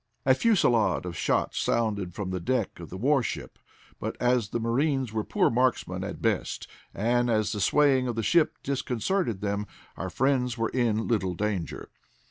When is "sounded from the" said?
1.59-2.39